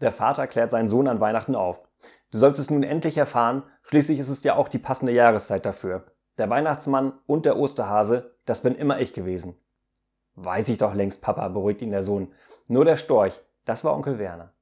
Der 0.00 0.12
Vater 0.12 0.46
klärt 0.46 0.70
seinen 0.70 0.88
Sohn 0.88 1.08
an 1.08 1.20
Weihnachten 1.20 1.54
auf. 1.54 1.82
Du 2.30 2.38
sollst 2.38 2.60
es 2.60 2.70
nun 2.70 2.82
endlich 2.82 3.16
erfahren, 3.18 3.64
schließlich 3.82 4.18
ist 4.18 4.28
es 4.28 4.42
ja 4.44 4.54
auch 4.54 4.68
die 4.68 4.78
passende 4.78 5.12
Jahreszeit 5.12 5.66
dafür. 5.66 6.06
Der 6.38 6.48
Weihnachtsmann 6.48 7.12
und 7.26 7.44
der 7.44 7.58
Osterhase, 7.58 8.34
das 8.46 8.62
bin 8.62 8.74
immer 8.74 9.00
ich 9.00 9.12
gewesen. 9.12 9.56
Weiß 10.36 10.68
ich 10.68 10.78
doch 10.78 10.94
längst, 10.94 11.20
Papa, 11.20 11.46
beruhigt 11.48 11.82
ihn 11.82 11.90
der 11.90 12.02
Sohn. 12.02 12.28
Nur 12.68 12.84
der 12.84 12.96
Storch, 12.96 13.40
das 13.64 13.84
war 13.84 13.94
Onkel 13.94 14.18
Werner. 14.18 14.52